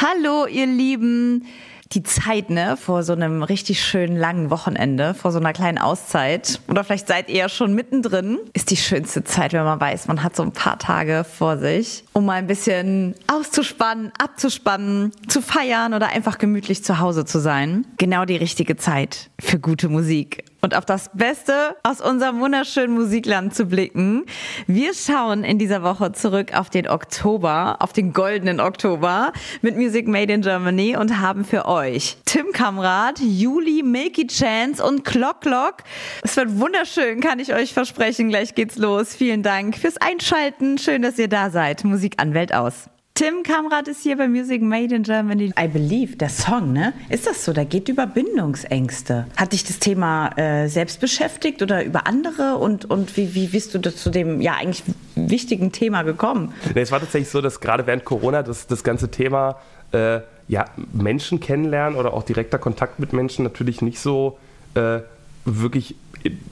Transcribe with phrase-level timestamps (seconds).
[0.00, 1.44] Hallo, ihr Lieben.
[1.90, 6.60] Die Zeit, ne, vor so einem richtig schönen langen Wochenende, vor so einer kleinen Auszeit,
[6.68, 10.22] oder vielleicht seid ihr ja schon mittendrin, ist die schönste Zeit, wenn man weiß, man
[10.22, 15.94] hat so ein paar Tage vor sich, um mal ein bisschen auszuspannen, abzuspannen, zu feiern
[15.94, 17.84] oder einfach gemütlich zu Hause zu sein.
[17.96, 23.54] Genau die richtige Zeit für gute Musik und auf das Beste aus unserem wunderschönen Musikland
[23.54, 24.24] zu blicken.
[24.66, 29.32] Wir schauen in dieser Woche zurück auf den Oktober, auf den goldenen Oktober
[29.62, 35.04] mit Music Made in Germany und haben für euch Tim Kamrat, Juli, Milky Chance und
[35.04, 35.76] Clock Clock.
[36.22, 38.28] Es wird wunderschön, kann ich euch versprechen.
[38.28, 39.14] Gleich geht's los.
[39.14, 40.78] Vielen Dank fürs Einschalten.
[40.78, 41.84] Schön, dass ihr da seid.
[41.84, 42.88] Musik an Welt aus.
[43.18, 45.52] Tim Kamrat ist hier bei Music Made in Germany.
[45.58, 46.92] I Believe, der Song, ne?
[47.08, 47.52] Ist das so?
[47.52, 49.26] Der geht über Bindungsängste.
[49.36, 52.58] Hat dich das Thema äh, selbst beschäftigt oder über andere?
[52.58, 54.84] Und, und wie, wie bist du zu dem ja eigentlich
[55.16, 56.54] wichtigen Thema gekommen?
[56.76, 59.56] Nee, es war tatsächlich so, dass gerade während Corona das, das ganze Thema
[59.90, 64.38] äh, ja, Menschen kennenlernen oder auch direkter Kontakt mit Menschen natürlich nicht so
[64.76, 65.00] äh,
[65.44, 65.96] wirklich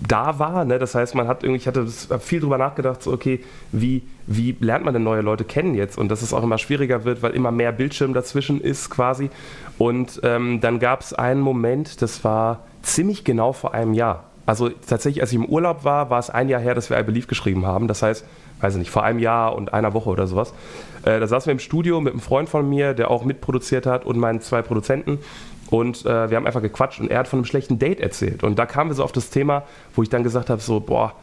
[0.07, 0.65] da war.
[0.65, 0.79] Ne?
[0.79, 3.41] Das heißt, man hat irgendwie, ich hatte viel drüber nachgedacht, so, okay,
[3.73, 5.99] wie, wie lernt man denn neue Leute kennen jetzt?
[5.99, 9.31] Und dass es auch immer schwieriger wird, weil immer mehr Bildschirm dazwischen ist quasi.
[9.79, 14.25] Und ähm, dann gab es einen Moment, das war ziemlich genau vor einem Jahr.
[14.47, 17.03] Also tatsächlich, als ich im Urlaub war, war es ein Jahr her, dass wir I
[17.03, 17.89] Believe geschrieben haben.
[17.89, 18.25] Das heißt,
[18.61, 20.55] weiß ich nicht, vor einem Jahr und einer Woche oder sowas.
[21.05, 24.07] Äh, da saßen wir im Studio mit einem Freund von mir, der auch mitproduziert hat
[24.07, 25.19] und meinen zwei Produzenten.
[25.71, 28.43] Und äh, wir haben einfach gequatscht und er hat von einem schlechten Date erzählt.
[28.43, 29.65] Und da kamen wir so auf das Thema,
[29.95, 31.15] wo ich dann gesagt habe: so, boah,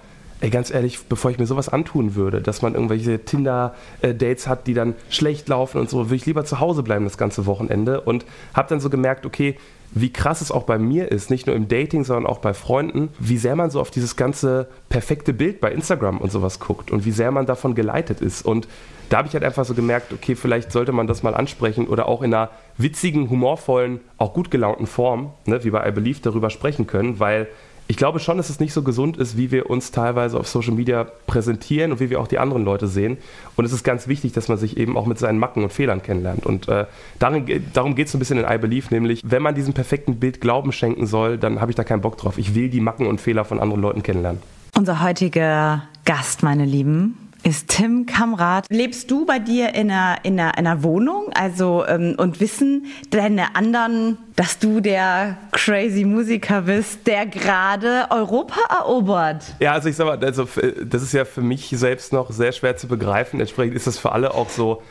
[0.41, 4.73] ey, ganz ehrlich, bevor ich mir sowas antun würde, dass man irgendwelche Tinder-Dates hat, die
[4.73, 8.01] dann schlecht laufen und so, würde ich lieber zu Hause bleiben das ganze Wochenende.
[8.01, 9.55] Und habe dann so gemerkt, okay,
[9.95, 13.09] wie krass es auch bei mir ist, nicht nur im Dating, sondern auch bei Freunden,
[13.19, 17.05] wie sehr man so auf dieses ganze perfekte Bild bei Instagram und sowas guckt und
[17.05, 18.43] wie sehr man davon geleitet ist.
[18.43, 18.67] Und
[19.13, 22.07] da habe ich halt einfach so gemerkt, okay, vielleicht sollte man das mal ansprechen oder
[22.07, 26.49] auch in einer witzigen, humorvollen, auch gut gelaunten Form, ne, wie bei I Believe, darüber
[26.49, 27.47] sprechen können, weil
[27.87, 30.73] ich glaube schon, dass es nicht so gesund ist, wie wir uns teilweise auf Social
[30.73, 33.17] Media präsentieren und wie wir auch die anderen Leute sehen.
[33.55, 36.01] Und es ist ganz wichtig, dass man sich eben auch mit seinen Macken und Fehlern
[36.01, 36.47] kennenlernt.
[36.47, 36.85] Und äh,
[37.19, 40.41] darin, darum geht es ein bisschen in I Believe, nämlich, wenn man diesem perfekten Bild
[40.41, 42.39] Glauben schenken soll, dann habe ich da keinen Bock drauf.
[42.39, 44.41] Ich will die Macken und Fehler von anderen Leuten kennenlernen.
[44.75, 48.65] Unser heutiger Gast, meine Lieben, ist Tim Kamrat.
[48.69, 51.29] Lebst du bei dir in einer, in einer, einer Wohnung?
[51.33, 58.59] Also, ähm, und wissen deine anderen, dass du der crazy Musiker bist, der gerade Europa
[58.69, 59.55] erobert?
[59.59, 60.47] Ja, also ich sag mal, also,
[60.83, 63.39] das ist ja für mich selbst noch sehr schwer zu begreifen.
[63.39, 64.81] Entsprechend ist das für alle auch so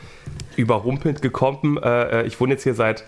[0.55, 1.77] überrumpelnd gekommen.
[1.77, 3.03] Äh, äh ich wohne jetzt hier seit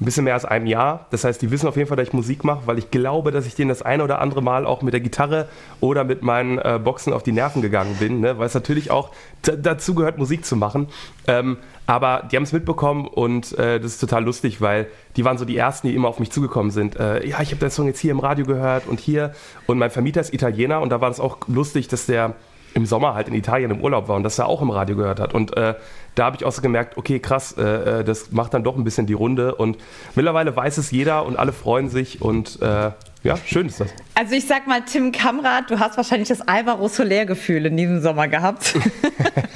[0.00, 1.06] ein bisschen mehr als einem Jahr.
[1.10, 3.46] Das heißt, die wissen auf jeden Fall, dass ich Musik mache, weil ich glaube, dass
[3.46, 5.48] ich denen das eine oder andere Mal auch mit der Gitarre
[5.80, 8.38] oder mit meinen äh, Boxen auf die Nerven gegangen bin, ne?
[8.38, 9.10] weil es natürlich auch
[9.42, 10.88] dazu gehört, Musik zu machen.
[11.26, 15.38] Ähm, aber die haben es mitbekommen und äh, das ist total lustig, weil die waren
[15.38, 16.96] so die Ersten, die immer auf mich zugekommen sind.
[16.96, 19.32] Äh, ja, ich habe deinen Song jetzt hier im Radio gehört und hier.
[19.66, 22.34] Und mein Vermieter ist Italiener und da war das auch lustig, dass der
[22.76, 25.18] im Sommer halt in Italien im Urlaub war und das er auch im Radio gehört
[25.18, 25.32] hat.
[25.32, 25.74] Und äh,
[26.14, 28.84] da habe ich auch so gemerkt, okay, krass, äh, äh, das macht dann doch ein
[28.84, 29.54] bisschen die Runde.
[29.54, 29.78] Und
[30.14, 32.90] mittlerweile weiß es jeder und alle freuen sich und äh,
[33.22, 33.88] ja, schön ist das.
[34.14, 38.28] Also ich sag mal, Tim Kamrat, du hast wahrscheinlich das Alvaro Soler-Gefühl in diesem Sommer
[38.28, 38.74] gehabt.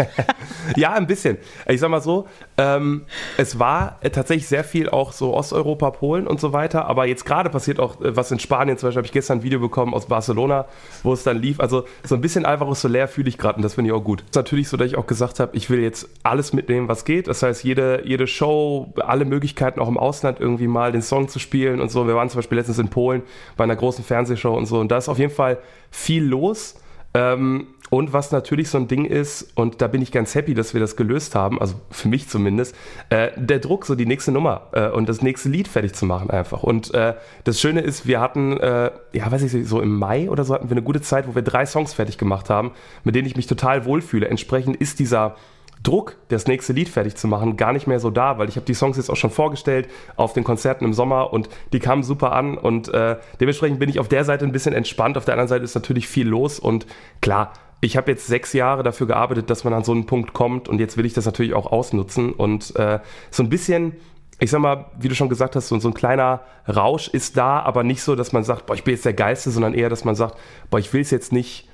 [0.76, 1.38] ja, ein bisschen.
[1.68, 2.26] Ich sag mal so,
[2.58, 3.02] ähm,
[3.36, 7.50] es war tatsächlich sehr viel auch so Osteuropa, Polen und so weiter, aber jetzt gerade
[7.50, 8.78] passiert auch äh, was in Spanien.
[8.78, 10.66] Zum Beispiel habe ich gestern ein Video bekommen aus Barcelona,
[11.02, 11.60] wo es dann lief.
[11.60, 14.20] Also so ein bisschen Alvaro Soler fühle ich gerade und das finde ich auch gut.
[14.22, 17.04] Es ist natürlich so, dass ich auch gesagt habe, ich will jetzt alles mitnehmen, was
[17.04, 17.28] geht.
[17.28, 21.38] Das heißt, jede, jede Show, alle Möglichkeiten auch im Ausland irgendwie mal den Song zu
[21.38, 22.06] spielen und so.
[22.06, 23.22] Wir waren zum Beispiel letztens in Polen
[23.56, 24.80] bei einer großen Fernsehshow und so.
[24.80, 25.58] Und da ist auf jeden Fall
[25.90, 26.76] viel los.
[27.14, 30.74] Ähm, und was natürlich so ein Ding ist, und da bin ich ganz happy, dass
[30.74, 32.74] wir das gelöst haben, also für mich zumindest,
[33.10, 36.30] äh, der Druck, so die nächste Nummer äh, und das nächste Lied fertig zu machen
[36.30, 36.62] einfach.
[36.62, 40.44] Und äh, das Schöne ist, wir hatten, äh, ja, weiß ich, so im Mai oder
[40.44, 42.70] so hatten wir eine gute Zeit, wo wir drei Songs fertig gemacht haben,
[43.02, 44.28] mit denen ich mich total wohlfühle.
[44.28, 45.34] Entsprechend ist dieser
[45.82, 48.66] Druck, das nächste Lied fertig zu machen, gar nicht mehr so da, weil ich habe
[48.66, 52.32] die Songs jetzt auch schon vorgestellt auf den Konzerten im Sommer und die kamen super
[52.32, 55.16] an und äh, dementsprechend bin ich auf der Seite ein bisschen entspannt.
[55.16, 56.86] Auf der anderen Seite ist natürlich viel los und
[57.22, 60.68] klar, ich habe jetzt sechs Jahre dafür gearbeitet, dass man an so einen Punkt kommt
[60.68, 63.00] und jetzt will ich das natürlich auch ausnutzen und äh,
[63.30, 63.96] so ein bisschen
[64.42, 67.60] ich sag mal, wie du schon gesagt hast, so, so, ein kleiner Rausch ist da,
[67.60, 70.04] aber nicht so, dass man sagt, boah, ich bin jetzt der Geiste, sondern eher, dass
[70.04, 70.38] man sagt,
[70.70, 71.68] boah, ich will es jetzt nicht,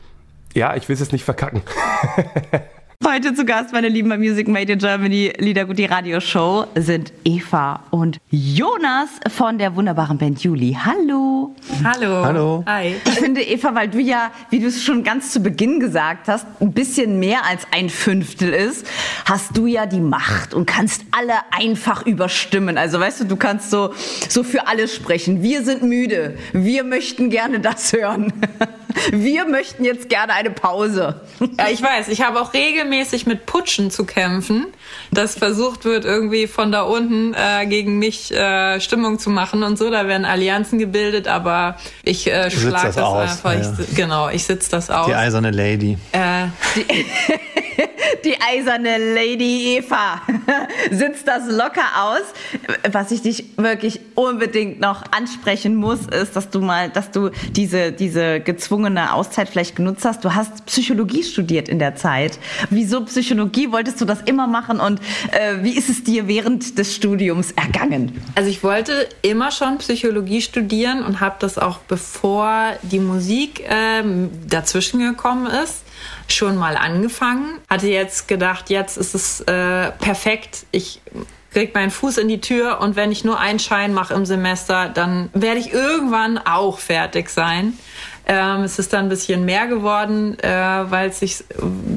[0.52, 1.62] ja, ich will es jetzt nicht verkacken.
[3.04, 7.80] Heute zu Gast, meine Lieben, bei Music Made in Germany, Liedergut, die Radioshow, sind Eva
[7.90, 10.76] und Jonas von der wunderbaren Band Juli.
[10.82, 11.54] Hallo.
[11.84, 12.24] Hallo.
[12.24, 12.64] Hallo.
[12.66, 12.96] Hi.
[13.04, 16.46] Ich finde, Eva, weil du ja, wie du es schon ganz zu Beginn gesagt hast,
[16.60, 18.86] ein bisschen mehr als ein Fünftel ist,
[19.24, 22.78] hast du ja die Macht und kannst alle einfach überstimmen.
[22.78, 23.92] Also weißt du, du kannst so,
[24.28, 25.42] so für alle sprechen.
[25.42, 26.38] Wir sind müde.
[26.52, 28.32] Wir möchten gerne das hören.
[29.10, 31.20] Wir möchten jetzt gerne eine Pause.
[31.58, 34.66] Ja, ich weiß, ich habe auch regelmäßig mit Putschen zu kämpfen,
[35.10, 39.78] dass versucht wird, irgendwie von da unten äh, gegen mich äh, Stimmung zu machen und
[39.78, 39.90] so.
[39.90, 43.54] Da werden Allianzen gebildet, aber ich äh, schlage das, das einfach.
[43.54, 43.84] Ja.
[43.88, 45.06] Ich, genau, ich sitze das aus.
[45.06, 45.98] Die eiserne Lady.
[46.12, 46.84] Äh, die,
[48.24, 50.20] die eiserne Lady Eva
[50.90, 52.22] sitzt das locker aus.
[52.90, 57.92] Was ich dich wirklich unbedingt noch ansprechen muss, ist, dass du mal, dass du diese,
[57.92, 60.24] diese gezwungene Auszeit vielleicht genutzt hast.
[60.24, 62.38] Du hast Psychologie studiert in der Zeit.
[62.70, 63.72] Wieso Psychologie?
[63.72, 65.00] Wolltest du das immer machen und
[65.32, 68.20] äh, wie ist es dir während des Studiums ergangen?
[68.34, 74.02] Also ich wollte immer schon Psychologie studieren und habe das auch bevor die Musik äh,
[74.48, 75.82] dazwischen gekommen ist
[76.28, 77.58] schon mal angefangen.
[77.68, 80.66] Hatte jetzt gedacht, jetzt ist es äh, perfekt.
[80.72, 81.00] Ich
[81.52, 84.88] krieg meinen Fuß in die Tür und wenn ich nur einen Schein mache im Semester,
[84.88, 87.78] dann werde ich irgendwann auch fertig sein.
[88.26, 91.44] Ähm, es ist dann ein bisschen mehr geworden, äh, weil es sich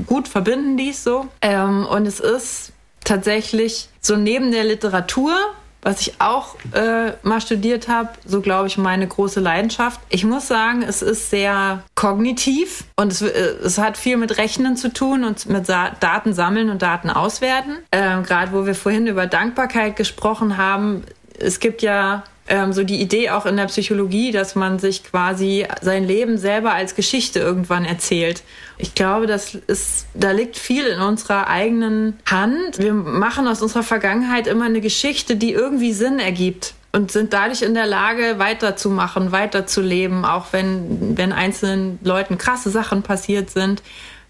[0.05, 1.27] gut verbinden ließ so.
[1.41, 2.71] Ähm, und es ist
[3.03, 5.35] tatsächlich so neben der Literatur
[5.81, 9.99] was ich auch äh, mal studiert habe, so glaube ich meine große Leidenschaft.
[10.09, 13.29] Ich muss sagen, es ist sehr kognitiv und es, äh,
[13.63, 17.77] es hat viel mit Rechnen zu tun und mit Sa Daten sammeln und Daten auswerten.
[17.91, 21.03] Ähm, Gerade wo wir vorhin über Dankbarkeit gesprochen haben,
[21.39, 25.65] es gibt ja ähm, so die Idee auch in der Psychologie, dass man sich quasi
[25.81, 28.43] sein Leben selber als Geschichte irgendwann erzählt.
[28.77, 32.79] Ich glaube, das ist, da liegt viel in unserer eigenen Hand.
[32.79, 37.61] Wir machen aus unserer Vergangenheit immer eine Geschichte, die irgendwie Sinn ergibt und sind dadurch
[37.61, 43.83] in der Lage, weiterzumachen, weiterzuleben, auch wenn, wenn einzelnen Leuten krasse Sachen passiert sind,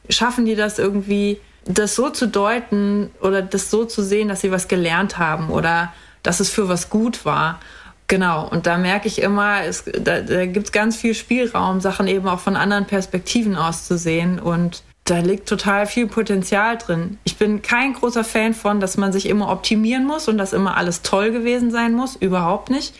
[0.09, 4.51] schaffen die das irgendwie, das so zu deuten oder das so zu sehen, dass sie
[4.51, 5.93] was gelernt haben oder
[6.23, 7.59] dass es für was gut war.
[8.09, 12.07] Genau, und da merke ich immer, es, da, da gibt es ganz viel Spielraum, Sachen
[12.07, 14.39] eben auch von anderen Perspektiven aus zu sehen.
[14.39, 17.19] Und da liegt total viel Potenzial drin.
[17.23, 20.75] Ich bin kein großer Fan von, dass man sich immer optimieren muss und dass immer
[20.75, 22.15] alles toll gewesen sein muss.
[22.15, 22.95] Überhaupt nicht.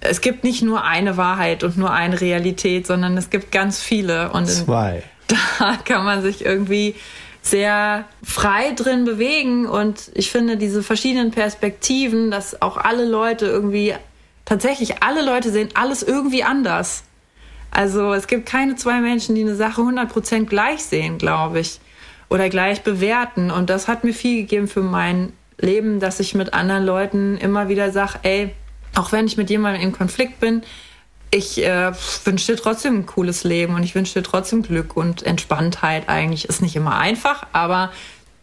[0.00, 4.30] Es gibt nicht nur eine Wahrheit und nur eine Realität, sondern es gibt ganz viele.
[4.30, 5.02] Und Zwei.
[5.58, 6.96] Da kann man sich irgendwie
[7.40, 13.94] sehr frei drin bewegen und ich finde diese verschiedenen Perspektiven, dass auch alle Leute irgendwie
[14.50, 17.04] tatsächlich alle Leute sehen alles irgendwie anders.
[17.70, 21.78] Also es gibt keine zwei Menschen, die eine Sache 100% gleich sehen, glaube ich,
[22.28, 23.52] oder gleich bewerten.
[23.52, 27.68] Und das hat mir viel gegeben für mein Leben, dass ich mit anderen Leuten immer
[27.68, 28.52] wieder sage, ey,
[28.96, 30.62] auch wenn ich mit jemandem in Konflikt bin,
[31.30, 31.92] ich äh,
[32.24, 36.08] wünsche dir trotzdem ein cooles Leben und ich wünsche dir trotzdem Glück und Entspanntheit.
[36.08, 37.92] Eigentlich ist nicht immer einfach, aber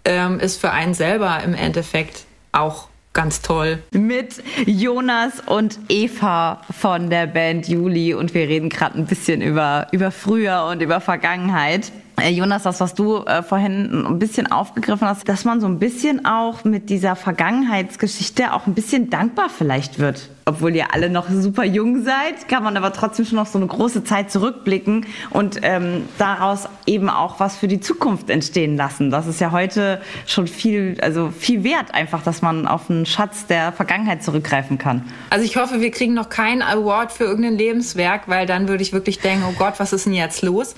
[0.05, 2.23] ähm, ist für einen selber im Endeffekt
[2.53, 3.79] auch ganz toll.
[3.91, 9.87] Mit Jonas und Eva von der Band Juli und wir reden gerade ein bisschen über,
[9.91, 11.91] über früher und über Vergangenheit.
[12.21, 15.79] Äh, Jonas, das, was du äh, vorhin ein bisschen aufgegriffen hast, dass man so ein
[15.79, 20.29] bisschen auch mit dieser Vergangenheitsgeschichte auch ein bisschen dankbar vielleicht wird.
[20.47, 23.67] Obwohl ihr alle noch super jung seid, kann man aber trotzdem schon noch so eine
[23.67, 29.11] große Zeit zurückblicken und ähm, daraus eben auch was für die Zukunft entstehen lassen.
[29.11, 33.45] Das ist ja heute schon viel, also viel wert einfach, dass man auf einen Schatz
[33.45, 35.03] der Vergangenheit zurückgreifen kann.
[35.29, 38.93] Also ich hoffe, wir kriegen noch keinen Award für irgendein Lebenswerk, weil dann würde ich
[38.93, 40.75] wirklich denken, oh Gott, was ist denn jetzt los?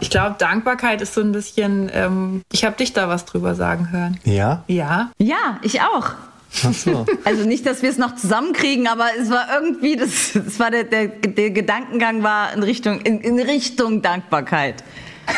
[0.00, 3.54] Ich glaube, dankbar Dankbarkeit ist so ein bisschen, ähm, ich habe dich da was drüber
[3.54, 4.18] sagen hören.
[4.24, 4.64] Ja?
[4.66, 5.10] Ja.
[5.18, 6.12] Ja, ich auch.
[6.64, 7.06] Ach so.
[7.24, 10.84] Also nicht, dass wir es noch zusammenkriegen, aber es war irgendwie, das, das war der,
[10.84, 14.82] der, der Gedankengang war in Richtung, in, in Richtung Dankbarkeit.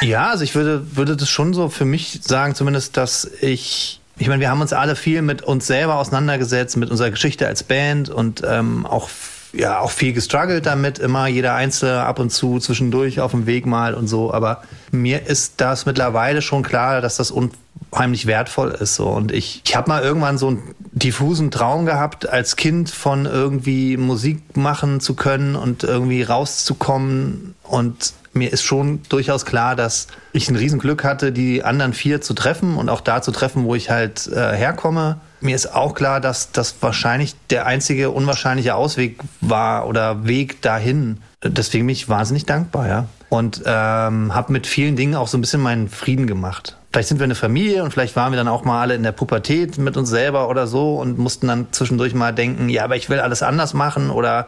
[0.02, 4.28] Ja, also ich würde, würde das schon so für mich sagen, zumindest, dass ich ich
[4.28, 8.10] meine, wir haben uns alle viel mit uns selber auseinandergesetzt, mit unserer Geschichte als Band
[8.10, 9.08] und ähm, auch
[9.52, 13.66] ja auch viel gestruggelt damit, immer jeder Einzelne ab und zu zwischendurch auf dem Weg
[13.66, 14.33] mal und so.
[14.33, 18.95] Aber mir ist das mittlerweile schon klar, dass das unheimlich wertvoll ist.
[18.95, 19.09] So.
[19.09, 23.97] Und ich, ich habe mal irgendwann so einen diffusen Traum gehabt, als Kind von irgendwie
[23.97, 27.54] Musik machen zu können und irgendwie rauszukommen.
[27.64, 32.35] Und mir ist schon durchaus klar, dass ich ein Riesenglück hatte, die anderen vier zu
[32.35, 36.20] treffen und auch da zu treffen, wo ich halt äh, herkomme mir ist auch klar,
[36.20, 41.18] dass das wahrscheinlich der einzige unwahrscheinliche Ausweg war oder Weg dahin.
[41.42, 43.06] Deswegen bin ich wahnsinnig dankbar, ja.
[43.28, 46.76] Und ähm, habe mit vielen Dingen auch so ein bisschen meinen Frieden gemacht.
[46.92, 49.12] vielleicht sind wir eine Familie und vielleicht waren wir dann auch mal alle in der
[49.12, 53.09] Pubertät mit uns selber oder so und mussten dann zwischendurch mal denken, ja, aber ich
[53.09, 54.47] will alles anders machen oder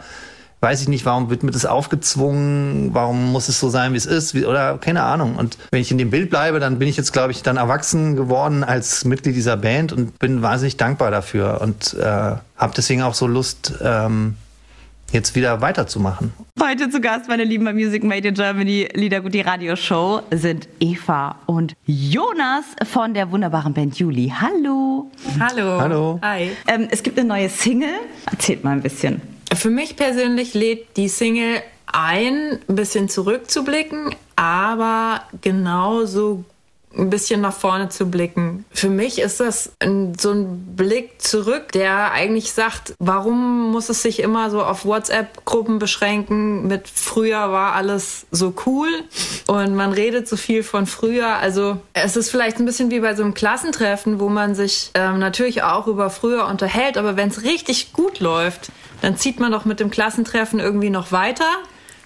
[0.62, 4.06] weiß ich nicht, warum wird mir das aufgezwungen, warum muss es so sein, wie es
[4.06, 5.34] ist, wie, oder keine Ahnung.
[5.34, 8.14] Und wenn ich in dem Bild bleibe, dann bin ich jetzt, glaube ich, dann erwachsen
[8.14, 13.14] geworden als Mitglied dieser Band und bin wahnsinnig dankbar dafür und äh, habe deswegen auch
[13.14, 14.36] so Lust, ähm,
[15.10, 16.32] jetzt wieder weiterzumachen.
[16.62, 21.36] Heute zu Gast, meine Lieben, bei Music Made in Germany Liedergut, die Radioshow, sind Eva
[21.46, 24.32] und Jonas von der wunderbaren Band Juli.
[24.40, 25.10] Hallo.
[25.40, 25.80] Hallo.
[25.80, 26.20] Hallo.
[26.22, 26.52] Hi.
[26.68, 27.90] Ähm, es gibt eine neue Single.
[28.30, 29.31] Erzählt mal ein bisschen.
[29.54, 36.44] Für mich persönlich lädt die Single ein, ein bisschen zurückzublicken, aber genauso
[36.96, 38.64] ein bisschen nach vorne zu blicken.
[38.70, 44.02] Für mich ist das ein, so ein Blick zurück, der eigentlich sagt, warum muss es
[44.02, 48.88] sich immer so auf WhatsApp-Gruppen beschränken mit früher war alles so cool
[49.46, 51.36] und man redet so viel von früher.
[51.36, 55.18] Also es ist vielleicht ein bisschen wie bei so einem Klassentreffen, wo man sich ähm,
[55.18, 58.70] natürlich auch über früher unterhält, aber wenn es richtig gut läuft,
[59.00, 61.46] dann zieht man doch mit dem Klassentreffen irgendwie noch weiter.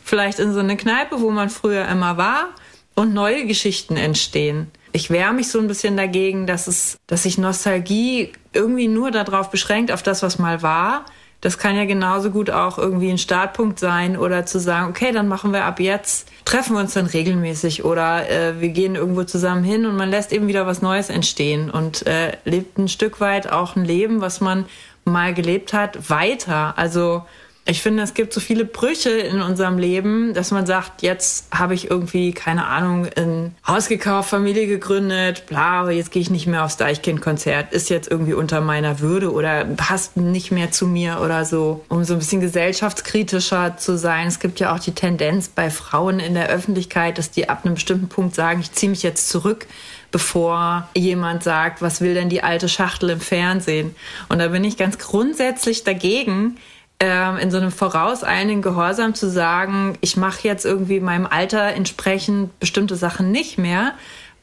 [0.02, 2.48] Vielleicht in so eine Kneipe, wo man früher immer war
[2.94, 4.70] und neue Geschichten entstehen.
[4.96, 9.50] Ich wehre mich so ein bisschen dagegen, dass es, dass sich Nostalgie irgendwie nur darauf
[9.50, 11.04] beschränkt, auf das, was mal war.
[11.42, 15.28] Das kann ja genauso gut auch irgendwie ein Startpunkt sein oder zu sagen, okay, dann
[15.28, 19.64] machen wir ab jetzt, treffen wir uns dann regelmäßig oder äh, wir gehen irgendwo zusammen
[19.64, 23.52] hin und man lässt eben wieder was Neues entstehen und äh, lebt ein Stück weit
[23.52, 24.64] auch ein Leben, was man
[25.04, 26.72] mal gelebt hat, weiter.
[26.78, 27.22] Also
[27.68, 31.74] ich finde, es gibt so viele Brüche in unserem Leben, dass man sagt, jetzt habe
[31.74, 36.64] ich irgendwie, keine Ahnung, ein Haus gekauft, Familie gegründet, bla, jetzt gehe ich nicht mehr
[36.64, 41.44] aufs Deichkind-Konzert, ist jetzt irgendwie unter meiner Würde oder passt nicht mehr zu mir oder
[41.44, 44.28] so, um so ein bisschen gesellschaftskritischer zu sein.
[44.28, 47.74] Es gibt ja auch die Tendenz bei Frauen in der Öffentlichkeit, dass die ab einem
[47.74, 49.66] bestimmten Punkt sagen, ich ziehe mich jetzt zurück
[50.12, 53.94] bevor jemand sagt, was will denn die alte Schachtel im Fernsehen?
[54.28, 56.56] Und da bin ich ganz grundsätzlich dagegen,
[57.00, 62.58] ähm, in so einem vorauseilenden Gehorsam zu sagen, ich mache jetzt irgendwie meinem Alter entsprechend
[62.58, 63.92] bestimmte Sachen nicht mehr,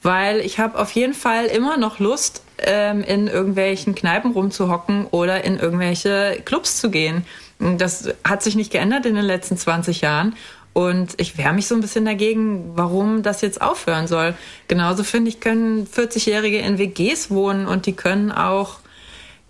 [0.04, 5.44] weil ich habe auf jeden Fall immer noch Lust, ähm, in irgendwelchen Kneipen rumzuhocken oder
[5.44, 7.26] in irgendwelche Clubs zu gehen.
[7.60, 10.36] Das hat sich nicht geändert in den letzten 20 Jahren.
[10.74, 14.34] Und ich wehre mich so ein bisschen dagegen, warum das jetzt aufhören soll.
[14.68, 18.78] Genauso finde ich, können 40-Jährige in WGs wohnen und die können auch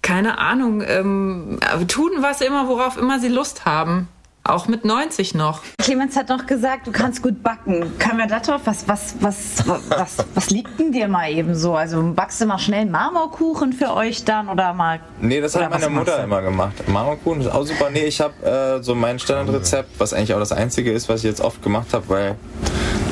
[0.04, 1.58] keine Ahnung, ähm,
[1.88, 4.08] tun was immer, worauf immer sie Lust haben.
[4.46, 5.62] Auch mit 90 noch.
[5.80, 7.98] Clemens hat noch gesagt, du kannst gut backen.
[7.98, 8.60] Können wir da drauf?
[8.66, 11.76] Was, was, was, was, was liegt denn dir mal eben so?
[11.76, 15.00] Also backst du mal schnell Marmorkuchen für euch dann oder mal?
[15.22, 16.74] Nee, das hat meine Mutter immer gemacht.
[16.90, 17.90] Marmorkuchen ist auch super.
[17.90, 21.30] Nee, ich habe äh, so mein Standardrezept, was eigentlich auch das einzige ist, was ich
[21.30, 22.36] jetzt oft gemacht habe, weil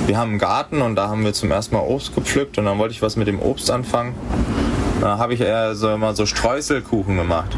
[0.08, 2.78] wir haben einen Garten und da haben wir zum ersten Mal Obst gepflückt und dann
[2.78, 4.16] wollte ich was mit dem Obst anfangen.
[5.02, 7.58] Da habe ich eher so immer so Streuselkuchen gemacht.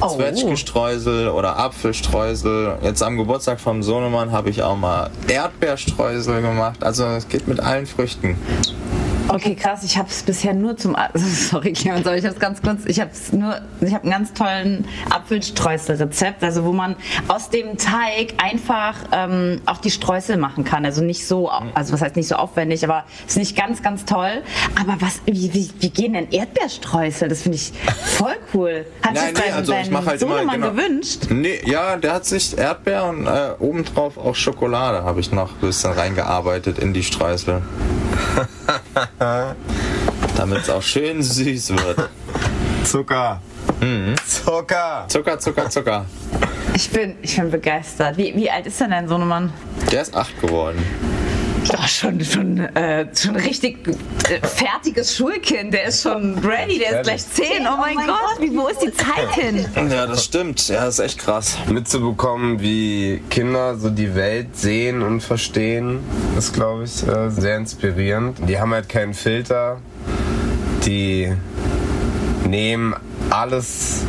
[0.00, 0.08] Oh.
[0.16, 2.78] Zwetschgenstreusel oder Apfelstreusel.
[2.82, 6.82] Jetzt am Geburtstag vom Sohnemann habe ich auch mal Erdbeerstreusel gemacht.
[6.82, 8.38] Also es geht mit allen Früchten.
[9.28, 9.84] Okay, krass.
[9.84, 10.96] Ich habe es bisher nur zum.
[11.14, 12.84] Sorry, Clemens, aber ich habe es ganz kurz.
[12.86, 13.60] Ich habe nur.
[13.80, 16.96] Ich habe einen ganz tollen Apfelstreuselrezept, also wo man
[17.28, 20.84] aus dem Teig einfach ähm, auch die Streusel machen kann.
[20.84, 24.42] Also nicht so, also was heißt nicht so aufwendig, aber ist nicht ganz, ganz toll.
[24.80, 25.20] Aber was?
[25.26, 27.28] Wie, wie, wie gehen denn Erdbeerstreusel?
[27.28, 27.72] Das finde ich
[28.16, 28.86] voll cool.
[29.02, 30.70] Hat Nein, sich nee, also ich dein mach halt immer, genau.
[30.70, 31.26] gewünscht?
[31.30, 35.60] Nee, ja, der hat sich Erdbeer und äh, obendrauf auch Schokolade habe ich noch ein
[35.60, 37.62] bisschen reingearbeitet in die Streusel.
[40.36, 42.08] Damit es auch schön süß wird.
[42.84, 43.40] Zucker.
[44.26, 45.04] Zucker.
[45.08, 46.04] Zucker, Zucker, Zucker.
[46.74, 48.16] Ich bin, ich bin begeistert.
[48.16, 49.52] Wie, wie alt ist denn dein Sohnemann?
[49.90, 50.78] Der ist acht geworden.
[51.70, 55.74] Doch, schon, schon, äh, schon richtig äh, fertiges Schulkind.
[55.74, 57.66] Der ist schon ready, der ist gleich zehn.
[57.66, 59.66] Oh mein, Gott, wie, wo ist die Zeit hin?
[59.90, 60.68] Ja, das stimmt.
[60.68, 61.58] Ja, das ist echt krass.
[61.68, 66.00] Mitzubekommen, wie Kinder so die Welt sehen und verstehen,
[66.38, 68.38] ist, glaube ich, äh, sehr inspirierend.
[68.48, 69.80] Die haben halt keinen Filter.
[70.86, 71.32] Die
[72.46, 72.94] nehmen
[73.30, 74.04] alles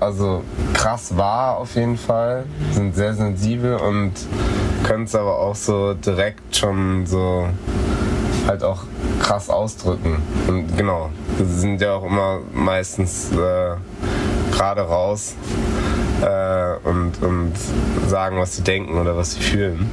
[0.00, 4.12] also krass wahr auf jeden Fall, sind sehr sensibel und
[4.84, 7.48] können es aber auch so direkt schon so
[8.46, 8.84] halt auch
[9.20, 10.22] krass ausdrücken.
[10.46, 13.76] Und genau, sie sind ja auch immer meistens äh,
[14.52, 15.34] gerade raus
[16.22, 17.52] äh, und, und
[18.06, 19.90] sagen, was sie denken oder was sie fühlen.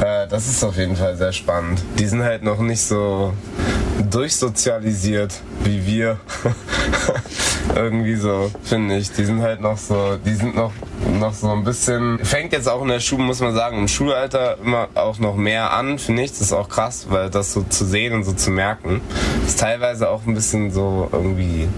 [0.00, 1.82] Äh, das ist auf jeden Fall sehr spannend.
[1.98, 3.32] Die sind halt noch nicht so
[4.10, 6.18] durchsozialisiert wie wir.
[7.74, 9.12] Irgendwie so, finde ich.
[9.12, 10.72] Die sind halt noch so, die sind noch
[11.20, 14.58] noch so ein bisschen, fängt jetzt auch in der Schule, muss man sagen, im Schulalter
[14.62, 16.30] immer auch noch mehr an, finde ich.
[16.30, 19.00] Das ist auch krass, weil das so zu sehen und so zu merken,
[19.46, 21.68] ist teilweise auch ein bisschen so irgendwie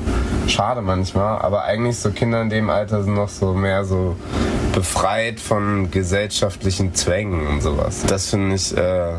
[0.49, 4.16] schade manchmal, aber eigentlich so Kinder in dem Alter sind noch so mehr so
[4.75, 8.04] befreit von gesellschaftlichen Zwängen und sowas.
[8.07, 9.14] Das finde ich äh,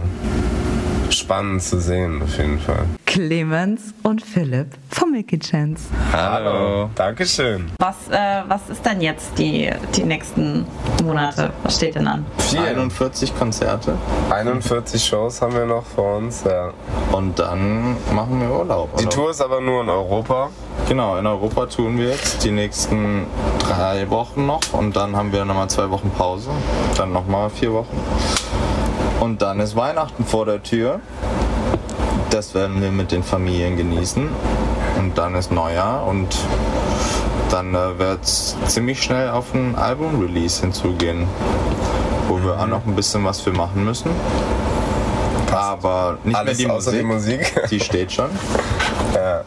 [1.09, 2.85] spannend zu sehen, auf jeden Fall.
[3.09, 5.85] Clemens und Philipp vom Milky Chance.
[6.13, 6.91] Hallo.
[6.93, 7.71] Dankeschön.
[7.79, 10.63] Was, äh, was ist denn jetzt die, die nächsten
[11.03, 11.51] Monate?
[11.63, 12.23] Was steht denn an?
[12.55, 13.97] 41 Konzerte
[14.29, 16.71] 41 Shows haben wir noch vor uns, ja.
[17.11, 18.95] und dann machen wir Urlaub.
[18.97, 19.15] Die oder?
[19.15, 20.51] Tour ist aber nur in Europa.
[20.87, 23.25] Genau, in Europa tun wir jetzt die nächsten
[23.57, 26.51] drei Wochen noch und dann haben wir nochmal zwei Wochen Pause,
[26.95, 27.97] dann nochmal vier Wochen.
[29.19, 31.01] Und dann ist Weihnachten vor der Tür.
[32.29, 34.29] Das werden wir mit den Familien genießen.
[34.99, 36.27] Und dann ist Neujahr und
[37.49, 41.27] dann äh, wird es ziemlich schnell auf ein Album-Release hinzugehen,
[42.27, 44.11] wo wir auch noch ein bisschen was für machen müssen.
[45.51, 47.63] Aber nicht Alles mehr die außer die Musik.
[47.71, 48.29] Die steht schon.
[49.15, 49.43] Ja.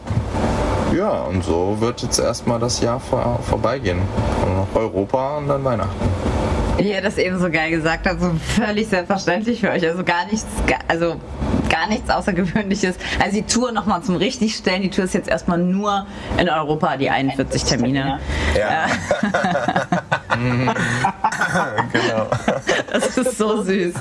[0.95, 3.99] Ja, und so wird jetzt erstmal das Jahr vor, vorbeigehen.
[4.45, 6.09] Und noch Europa und dann Weihnachten.
[6.77, 9.87] Wie ihr das eben so geil gesagt habt, so völlig selbstverständlich für euch.
[9.87, 10.45] Also gar nichts,
[10.87, 11.15] also
[11.73, 12.95] gar nichts Außergewöhnliches.
[13.19, 14.83] Also die Tour nochmal zum Richtigstellen.
[14.83, 16.05] Die Tour ist jetzt erstmal nur
[16.37, 18.19] in Europa, die 41 Termine.
[18.55, 18.85] Ja.
[21.91, 22.27] genau.
[22.91, 23.95] Das ist so süß.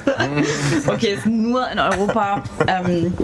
[0.86, 2.42] Okay, ist nur in Europa.
[2.66, 3.14] Ähm,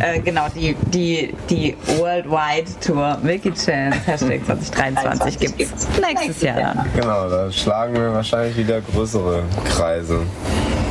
[0.00, 6.56] äh, genau, die, die, die Worldwide Tour Milky Chance Hashtag 2023 gibt es nächstes Jahr
[6.56, 6.86] dann.
[6.94, 10.22] Genau, da schlagen wir wahrscheinlich wieder größere Kreise.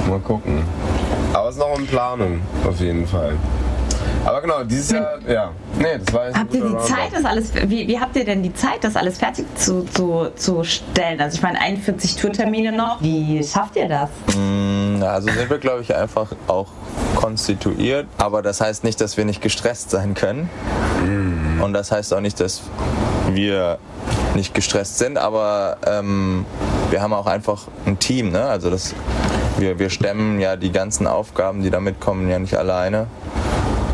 [0.08, 0.64] Mal gucken.
[1.36, 3.34] Aber es ist noch in Planung, auf jeden Fall.
[4.24, 5.51] Aber genau, dieses Jahr, ja.
[5.77, 8.42] Nee, das war jetzt Habt ihr die Zeit, das alles, wie, wie habt ihr denn
[8.42, 11.20] die Zeit, das alles fertig zu, zu, zu stellen?
[11.20, 13.01] Also ich meine, 41 Tourtermine noch.
[13.01, 14.10] Wie schafft ihr das?
[14.38, 16.70] Na, Also sind wir, glaube ich, einfach auch
[17.15, 18.08] konstituiert.
[18.18, 20.50] Aber das heißt nicht, dass wir nicht gestresst sein können.
[21.62, 22.62] Und das heißt auch nicht, dass
[23.30, 23.77] wir
[24.36, 25.18] nicht gestresst sind.
[25.18, 26.46] Aber ähm,
[26.89, 28.32] wir haben auch einfach ein Team.
[28.32, 28.42] Ne?
[28.42, 28.96] Also das,
[29.57, 33.07] wir, wir stemmen ja die ganzen Aufgaben, die da mitkommen, ja nicht alleine.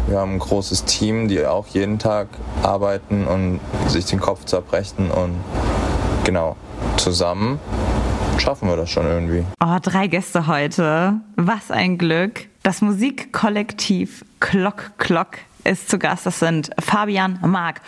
[0.08, 2.28] Wir haben ein großes Team, die auch jeden Tag
[2.64, 5.12] arbeiten und sich den Kopf zerbrechen.
[5.12, 5.36] Und
[6.24, 6.56] genau,
[6.98, 7.60] zusammen
[8.38, 9.46] schaffen wir das schon irgendwie.
[9.64, 11.14] Oh, drei Gäste heute.
[11.36, 12.48] Was ein Glück.
[12.64, 16.26] Das Musikkollektiv Klock Klock ist zu Gast.
[16.26, 17.82] Das sind Fabian, Marc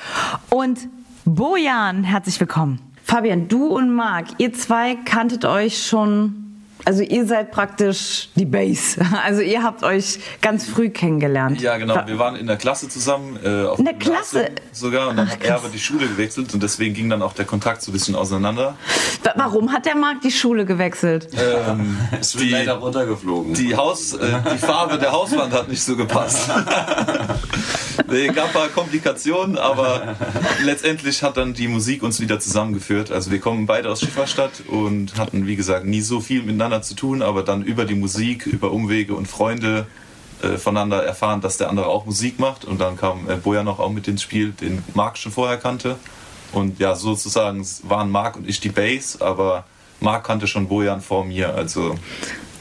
[0.50, 0.80] und
[1.26, 2.04] Bojan.
[2.04, 2.80] Herzlich willkommen.
[3.04, 6.43] Fabian, du und Marc, ihr zwei kanntet euch schon.
[6.86, 9.00] Also ihr seid praktisch die Base.
[9.24, 11.62] Also ihr habt euch ganz früh kennengelernt.
[11.62, 11.96] Ja, genau.
[12.06, 13.38] Wir waren in der Klasse zusammen.
[13.44, 14.50] Äh, auf In der Klasse?
[14.74, 15.10] Sogar.
[15.10, 17.46] Und dann Ach, hat er aber die Schule gewechselt und deswegen ging dann auch der
[17.46, 18.76] Kontakt so ein bisschen auseinander.
[19.24, 21.30] Wa- Warum hat der Marc die Schule gewechselt?
[21.34, 23.54] Ähm, Es wird die, leider runtergeflogen.
[23.54, 26.50] die, Haus, äh, die Farbe der Hauswand hat nicht so gepasst.
[28.10, 30.16] nee, gab ein paar Komplikationen, aber
[30.64, 33.12] letztendlich hat dann die Musik uns wieder zusammengeführt.
[33.12, 36.96] Also wir kommen beide aus Schifferstadt und hatten, wie gesagt, nie so viel miteinander zu
[36.96, 39.88] tun, aber dann über die Musik, über Umwege und Freunde
[40.42, 42.66] äh, voneinander erfahren, dass der andere auch Musik macht.
[42.66, 45.98] Und dann kam äh, Boja noch auch mit ins Spiel, den Marc schon vorher kannte.
[46.52, 49.66] Und ja, sozusagen waren Marc und ich die Bass, aber
[50.00, 51.56] Marc kannte schon Bojan vor mir.
[51.56, 51.96] Also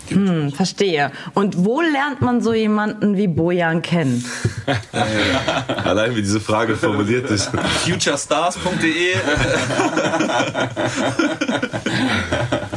[0.09, 1.11] Hm, verstehe.
[1.35, 4.25] Und wo lernt man so jemanden wie Bojan kennen?
[5.85, 7.51] Allein wie diese Frage formuliert ist.
[7.85, 9.15] futurestars.de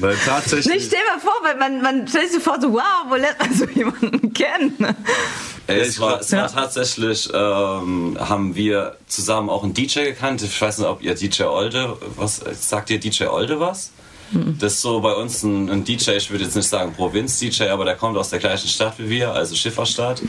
[0.00, 0.74] Weil tatsächlich.
[0.74, 3.54] Nee, stell mal vor, weil man, man stellt sich vor, so, wow, wo lernt man
[3.54, 4.96] so jemanden kennen?
[5.66, 10.42] Es war, es war tatsächlich, ähm, haben wir zusammen auch einen DJ gekannt.
[10.42, 13.90] Ich weiß nicht, ob ihr DJ Olde, was sagt ihr DJ Olde was?
[14.30, 17.86] Das ist so bei uns ein, ein DJ, ich würde jetzt nicht sagen Provinz-DJ, aber
[17.86, 20.22] der kommt aus der gleichen Stadt wie wir, also Schifferstadt.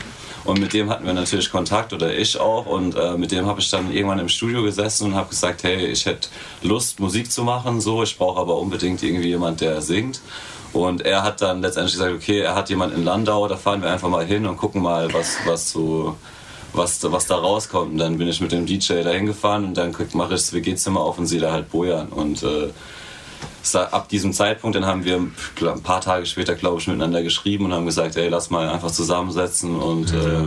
[0.44, 2.66] Und mit dem hatten wir natürlich Kontakt oder ich auch.
[2.66, 5.86] Und äh, mit dem habe ich dann irgendwann im Studio gesessen und habe gesagt, hey,
[5.86, 6.28] ich hätte
[6.62, 8.02] Lust, Musik zu machen, so.
[8.02, 10.20] Ich brauche aber unbedingt irgendwie jemand, der singt.
[10.72, 13.90] Und er hat dann letztendlich gesagt, okay, er hat jemanden in Landau, da fahren wir
[13.90, 16.16] einfach mal hin und gucken mal, was, was so
[16.72, 17.92] was, was da rauskommt.
[17.92, 21.00] Und dann bin ich mit dem DJ da hingefahren und dann mache ich das WG-Zimmer
[21.00, 22.08] auf und sehe da halt Bojan.
[22.08, 22.70] Und äh,
[23.74, 27.72] ab diesem Zeitpunkt, dann haben wir ein paar Tage später, glaube ich, miteinander geschrieben und
[27.72, 30.44] haben gesagt, ey, lass mal einfach zusammensetzen und äh,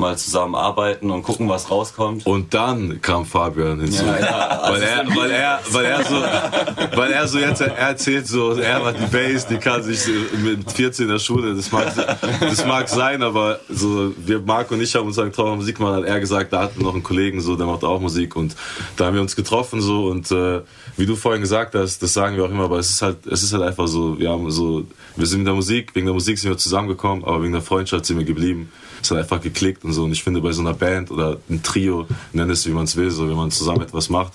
[0.00, 2.26] mal zusammen arbeiten und gucken, was rauskommt.
[2.26, 4.04] Und dann kam Fabian hinzu.
[4.04, 6.14] Ja, ja, also weil, er, weil, er, weil, er so,
[6.96, 10.00] weil er so jetzt er erzählt, so, er war die Bass, die kann sich
[10.42, 11.92] mit 14 in der Schule, das mag,
[12.40, 15.96] das mag sein, aber so, wir, Marc und ich haben uns einen Traum Musik gemacht,
[15.96, 18.56] hat er gesagt, da hatten wir noch einen Kollegen, so, der macht auch Musik und
[18.96, 20.60] da haben wir uns getroffen so und äh,
[20.96, 23.42] wie du vorhin gesagt hast, das sagen wir auch immer, aber es ist halt, es
[23.42, 24.84] ist halt einfach so, wir haben so,
[25.16, 28.06] wir sind in der Musik, wegen der Musik sind wir zusammengekommen, aber wegen der Freundschaft
[28.06, 28.70] sind wir geblieben.
[29.02, 30.04] Es hat einfach geklickt und so.
[30.04, 32.96] Und ich finde, bei so einer Band oder ein Trio, nenn es wie man es
[32.96, 34.32] will, so, wenn man zusammen etwas macht,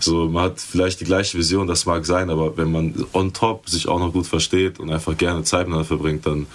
[0.00, 3.68] so, man hat vielleicht die gleiche Vision, das mag sein, aber wenn man on top
[3.68, 6.46] sich auch noch gut versteht und einfach gerne Zeit miteinander verbringt, dann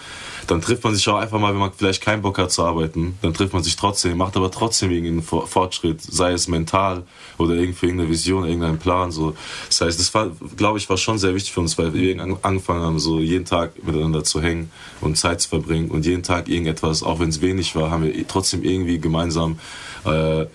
[0.48, 3.18] dann trifft man sich auch einfach mal, wenn man vielleicht keinen Bock hat zu arbeiten,
[3.22, 7.04] dann trifft man sich trotzdem, macht aber trotzdem irgendeinen Fortschritt, sei es mental
[7.38, 9.12] oder irgendwie irgendeine Vision, irgendeinen Plan.
[9.12, 9.36] So.
[9.68, 12.82] Das heißt, das war, glaube ich, war schon sehr wichtig für uns, weil wir angefangen
[12.82, 17.04] haben, so jeden Tag miteinander zu hängen und Zeit zu verbringen und jeden Tag irgendetwas,
[17.04, 19.60] auch wenn es wenig war, haben wir trotzdem irgendwie gemeinsam
[20.06, 20.46] äh,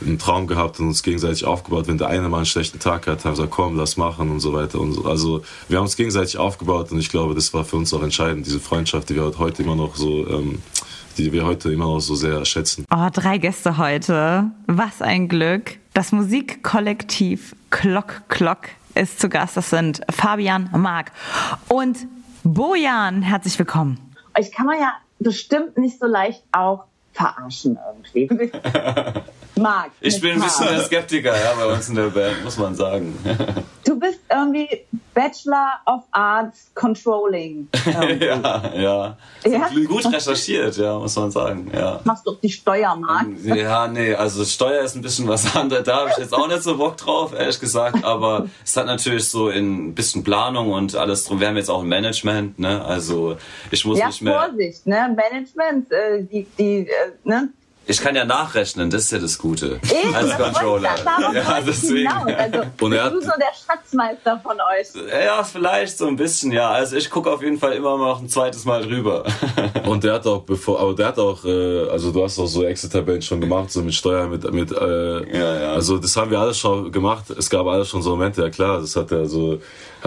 [0.00, 1.86] einen Traum gehabt und uns gegenseitig aufgebaut.
[1.88, 4.40] Wenn der eine mal einen schlechten Tag hat, haben wir gesagt, komm, lass machen und
[4.40, 4.80] so weiter.
[4.80, 5.04] Und so.
[5.04, 8.46] Also wir haben uns gegenseitig aufgebaut und ich glaube, das war für uns auch entscheidend,
[8.46, 10.62] diese Freundschaft, die wir heute immer noch so, ähm,
[11.18, 12.84] die wir heute immer noch so sehr schätzen.
[12.94, 14.50] Oh, drei Gäste heute.
[14.66, 15.78] Was ein Glück.
[15.94, 19.56] Das Musikkollektiv Klock Klock ist zu Gast.
[19.56, 21.12] Das sind Fabian, Marc
[21.68, 22.06] und
[22.44, 23.22] Bojan.
[23.22, 23.98] Herzlich willkommen.
[24.38, 26.84] Ich kann man ja bestimmt nicht so leicht auch
[27.16, 28.50] verarschen irgendwie.
[29.60, 29.92] Marc.
[30.00, 33.18] Ich bin ein bisschen der Skeptiker ja, bei uns in der Band, muss man sagen.
[33.86, 34.68] Du bist irgendwie
[35.14, 37.68] Bachelor of Arts Controlling.
[37.86, 39.68] ja, ja, ja.
[39.86, 41.70] Gut recherchiert, ja, muss man sagen.
[41.72, 42.00] Ja.
[42.02, 43.28] Machst doch die Steuer, Marc.
[43.44, 45.84] Ja, nee, also Steuer ist ein bisschen was anderes.
[45.84, 48.04] Da habe ich jetzt auch nicht so Bock drauf, ehrlich gesagt.
[48.04, 51.38] Aber es hat natürlich so ein bisschen Planung und alles drum.
[51.38, 52.84] Wir haben jetzt auch ein Management, ne?
[52.84, 53.36] Also
[53.70, 54.48] ich muss ja, nicht mehr.
[54.48, 55.16] Vorsicht, ne?
[55.16, 57.48] Management, äh, die, die, äh, ne?
[57.88, 59.78] Ich kann ja nachrechnen, das ist ja das Gute.
[59.84, 60.90] Eben, als Controller.
[61.04, 62.08] Das ja, deswegen.
[62.08, 64.88] Also, Und er hat, bist du so der Schatzmeister von euch?
[65.24, 66.68] Ja, vielleicht so ein bisschen, ja.
[66.70, 69.24] Also ich gucke auf jeden Fall immer noch ein zweites Mal drüber.
[69.86, 72.64] Und der hat auch, bevor, aber der hat auch, äh, also du hast auch so
[72.64, 75.72] Exit-Tabellen schon gemacht, so mit Steuern, mit, mit äh, ja, ja.
[75.72, 77.30] also das haben wir alles schon gemacht.
[77.30, 79.60] Es gab alles schon so Momente, ja klar, das hat er so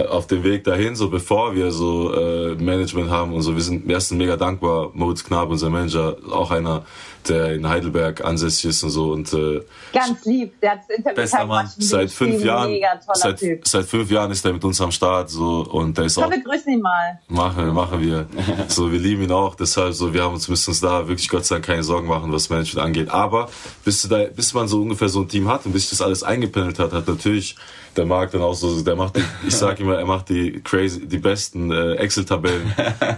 [0.08, 3.86] auf dem Weg dahin, so bevor wir so äh, Management haben und so, wir sind,
[3.86, 6.84] wir sind mega dankbar, Moritz Knab, unser Manager, auch einer,
[7.28, 9.60] der in Heidelberg ansässig ist und so und äh,
[9.92, 11.70] ganz lieb, der hat das Interview Bester Mann.
[11.78, 12.74] seit fünf Jahren,
[13.14, 16.30] seit, seit, fünf Jahren ist er mit uns am Start so und der ist auch.
[16.30, 17.18] Wir grüßen ihn mal.
[17.28, 18.26] Machen wir, machen wir.
[18.68, 21.44] so, wir lieben ihn auch, deshalb so, wir haben uns müssen uns da wirklich Gott
[21.44, 23.08] sei Dank keine Sorgen machen, was Management angeht.
[23.10, 23.48] Aber
[23.84, 26.02] bis, du da, bis man so ungefähr so ein Team hat und bis sich das
[26.02, 27.56] alles eingependelt hat, hat natürlich
[27.96, 31.06] der Marc dann auch so, der macht die, ich sag immer, er macht die crazy,
[31.06, 32.72] die besten äh, Excel-Tabellen.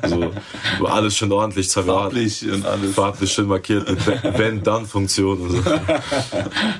[0.07, 0.33] So,
[0.87, 2.95] alles schön ordentlich, farblich und alles.
[2.95, 5.59] Farblich schön markiert mit Wenn-Dann-Funktion so.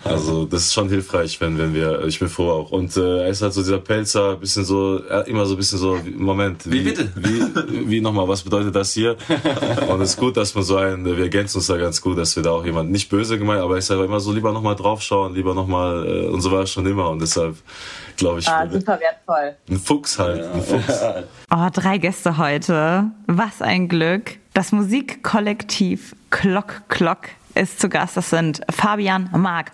[0.05, 2.71] Also das ist schon hilfreich, wenn, wenn wir, ich bin froh auch.
[2.71, 5.99] Und äh, er ist halt so dieser Pelzer, bisschen so, immer so ein bisschen so,
[6.17, 6.71] Moment.
[6.71, 7.13] Wie, wie bitte?
[7.15, 9.17] Wie, wie nochmal, was bedeutet das hier?
[9.89, 12.35] Und es ist gut, dass man so einen, wir ergänzen uns da ganz gut, dass
[12.37, 15.35] wir da auch jemand, nicht böse gemeint, aber ich sage immer so, lieber nochmal draufschauen,
[15.35, 17.57] lieber nochmal, äh, und so war es schon immer und deshalb
[18.17, 18.49] glaube ich.
[18.49, 19.57] Ah, super wertvoll.
[19.69, 21.01] Ein Fuchs halt, ein Fuchs.
[21.55, 23.05] Oh, drei Gäste heute.
[23.27, 24.39] Was ein Glück.
[24.55, 28.17] Das Musikkollektiv Klock Klock ist zu Gast.
[28.17, 29.73] Das sind Fabian, Marc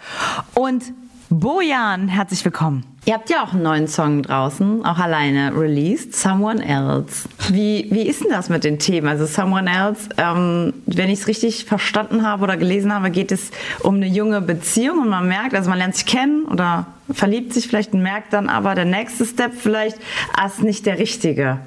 [0.54, 0.92] und
[1.30, 2.08] Bojan.
[2.08, 2.84] Herzlich willkommen.
[3.08, 7.26] Ihr habt ja auch einen neuen Song draußen, auch alleine released, Someone Else.
[7.48, 9.08] Wie, wie ist denn das mit den Themen?
[9.08, 13.50] Also Someone Else, ähm, wenn ich es richtig verstanden habe oder gelesen habe, geht es
[13.80, 17.66] um eine junge Beziehung und man merkt, also man lernt sich kennen oder verliebt sich
[17.66, 19.96] vielleicht und merkt dann aber, der nächste Step vielleicht,
[20.34, 21.60] ah, ist nicht der richtige.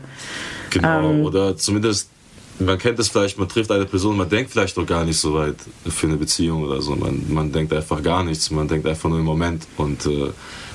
[0.70, 2.12] Genau, ähm, oder zumindest
[2.60, 5.34] man kennt es vielleicht, man trifft eine Person, man denkt vielleicht doch gar nicht so
[5.34, 5.56] weit
[5.88, 6.96] für eine Beziehung oder so.
[6.96, 10.30] Man, man denkt einfach gar nichts, man denkt einfach nur im Moment und äh,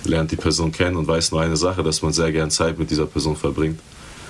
[0.08, 2.90] lernt die Person kennen und weiß nur eine Sache, dass man sehr gern Zeit mit
[2.90, 3.80] dieser Person verbringt.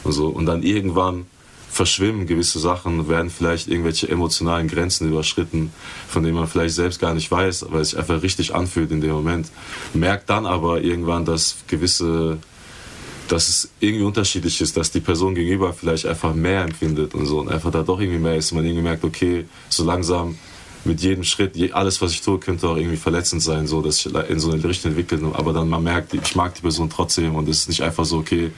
[0.05, 0.29] Und, so.
[0.29, 1.27] und dann irgendwann
[1.71, 5.73] verschwimmen gewisse Sachen, werden vielleicht irgendwelche emotionalen Grenzen überschritten,
[6.09, 9.01] von denen man vielleicht selbst gar nicht weiß, weil es sich einfach richtig anfühlt in
[9.01, 9.49] dem Moment.
[9.93, 12.39] Merkt dann aber irgendwann, dass gewisse
[13.29, 17.41] dass es irgendwie unterschiedlich ist, dass die Person gegenüber vielleicht einfach mehr empfindet und so
[17.41, 18.53] und einfach da doch irgendwie mehr ist.
[18.53, 20.39] Man irgendwie merkt, okay, so langsam
[20.87, 24.14] mit jedem Schritt, alles, was ich tue, könnte auch irgendwie verletzend sein, so dass ich
[24.14, 25.22] in so eine Richtung entwickelt.
[25.35, 28.18] Aber dann man merkt, ich mag die Person trotzdem und es ist nicht einfach so,
[28.18, 28.51] okay,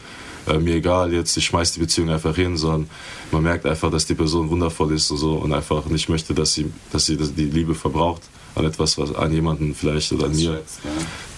[0.46, 2.88] äh, mir egal, jetzt ich schmeiß die Beziehung einfach hin, sondern
[3.32, 6.54] man merkt einfach, dass die Person wundervoll ist und so und einfach nicht möchte, dass
[6.54, 8.22] sie, dass sie die Liebe verbraucht
[8.54, 10.90] an etwas, was an jemanden vielleicht oder an mir, schätzt, ja.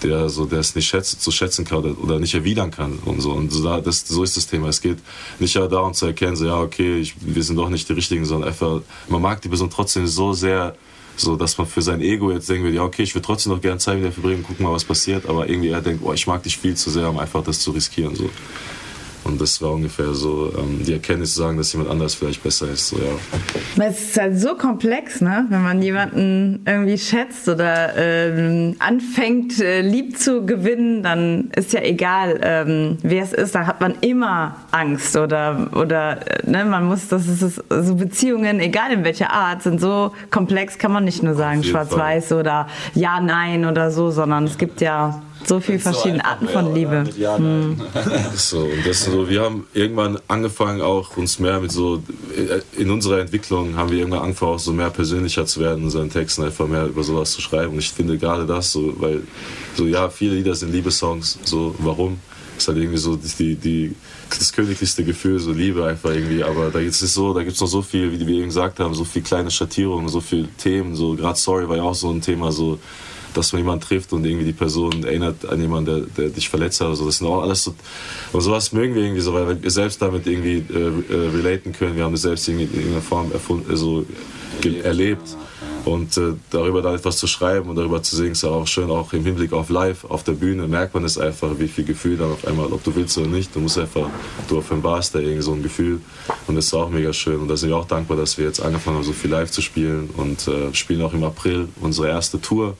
[0.03, 3.31] der so, der es nicht schätzt, zu schätzen kann oder, nicht erwidern kann und so.
[3.31, 4.69] Und so, da, das, so ist das Thema.
[4.69, 4.97] Es geht
[5.39, 8.25] nicht ja darum zu erkennen, so ja okay, ich, wir sind doch nicht die Richtigen,
[8.25, 10.75] sondern einfach, man mag die Person trotzdem so sehr
[11.17, 13.77] So, dass man für sein Ego jetzt denkt, ja, okay, ich würde trotzdem noch gerne
[13.79, 16.41] Zeit mit dir verbringen, gucken mal, was passiert, aber irgendwie er denkt, oh, ich mag
[16.41, 18.15] dich viel zu sehr, um einfach das zu riskieren.
[18.15, 18.29] So.
[19.23, 22.69] Und das war ungefähr so ähm, die Erkenntnis zu sagen, dass jemand anders vielleicht besser
[22.69, 22.89] ist.
[22.89, 23.85] So, ja.
[23.85, 25.45] Es ist halt so komplex, ne?
[25.49, 31.81] wenn man jemanden irgendwie schätzt oder ähm, anfängt, äh, lieb zu gewinnen, dann ist ja
[31.81, 36.65] egal, ähm, wer es ist, da hat man immer Angst oder, oder ne?
[36.65, 41.03] man muss, das ist so Beziehungen, egal in welcher Art, sind so komplex, kann man
[41.03, 45.79] nicht nur sagen schwarz-weiß oder ja, nein oder so, sondern es gibt ja so viele
[45.79, 47.03] verschiedene so Arten von Liebe.
[47.17, 47.81] Ja, hm.
[48.35, 52.01] so, und das so, wir haben irgendwann angefangen, auch uns mehr mit so,
[52.77, 56.09] in unserer Entwicklung haben wir irgendwann angefangen, auch so mehr persönlicher zu werden in unseren
[56.09, 57.73] Texten, einfach mehr über sowas zu schreiben.
[57.73, 59.21] Und ich finde gerade das so, weil,
[59.75, 62.19] so, ja, viele Lieder sind Liebessongs, so, warum?
[62.61, 63.95] ist halt irgendwie so die, die,
[64.29, 66.43] das königlichste Gefühl, so Liebe einfach irgendwie.
[66.43, 69.03] Aber da gibt es so, da noch so viel, wie wir eben gesagt haben, so
[69.03, 70.95] viele kleine Schattierungen, so viele Themen.
[70.95, 72.79] So gerade Sorry war ja auch so ein Thema, so
[73.33, 76.81] dass man jemanden trifft und irgendwie die Person erinnert an jemanden, der, der dich verletzt
[76.81, 76.87] hat.
[76.87, 77.73] Also das sind auch alles so,
[78.31, 81.95] und sowas mögen wir irgendwie so, weil wir selbst damit irgendwie äh, äh, relaten können.
[81.95, 84.05] Wir haben das selbst in irgendeiner Form erfunden, also
[84.83, 85.35] erlebt.
[85.85, 89.13] Und äh, darüber da etwas zu schreiben und darüber zu singen, ist auch schön, auch
[89.13, 92.31] im Hinblick auf live, auf der Bühne, merkt man es einfach, wie viel Gefühl dann
[92.31, 94.07] auf einmal, ob du willst oder nicht, du musst einfach,
[94.47, 95.99] du offenbarst da irgendwie so ein Gefühl
[96.47, 97.39] und das ist auch mega schön.
[97.39, 99.61] Und da sind wir auch dankbar, dass wir jetzt angefangen haben, so viel live zu
[99.61, 102.77] spielen und äh, spielen auch im April unsere erste Tour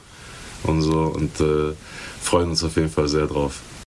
[0.63, 1.73] und so und äh,
[2.21, 3.61] freuen uns auf jeden Fall sehr drauf.